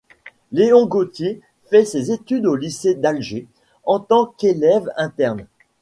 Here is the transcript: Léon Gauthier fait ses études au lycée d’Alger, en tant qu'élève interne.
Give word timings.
Léon 0.51 0.87
Gauthier 0.87 1.41
fait 1.69 1.85
ses 1.85 2.11
études 2.11 2.47
au 2.47 2.55
lycée 2.55 2.95
d’Alger, 2.95 3.45
en 3.83 3.99
tant 3.99 4.25
qu'élève 4.35 4.91
interne. 4.97 5.45